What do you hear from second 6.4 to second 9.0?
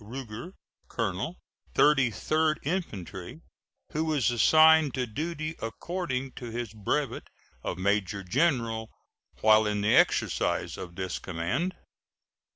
his brevet of major general